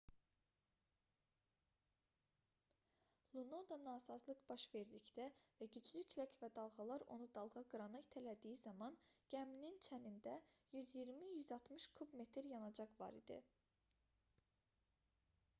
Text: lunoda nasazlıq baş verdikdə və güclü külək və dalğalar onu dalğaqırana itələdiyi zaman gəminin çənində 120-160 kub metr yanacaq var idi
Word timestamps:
lunoda 3.39 3.75
nasazlıq 3.87 4.39
baş 4.53 4.63
verdikdə 4.77 5.27
və 5.59 5.67
güclü 5.75 6.01
külək 6.15 6.33
və 6.45 6.49
dalğalar 6.57 7.05
onu 7.17 7.29
dalğaqırana 7.37 8.01
itələdiyi 8.07 8.57
zaman 8.63 8.97
gəminin 9.37 9.79
çənində 9.91 10.35
120-160 10.81 11.87
kub 12.01 12.17
metr 12.25 12.53
yanacaq 12.57 12.97
var 13.05 13.23
idi 13.23 13.39